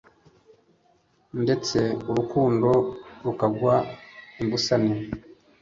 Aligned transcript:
ndetse 1.43 1.79
urukundo 2.09 2.69
rukagwa 3.23 3.75
imbusane 4.41 4.95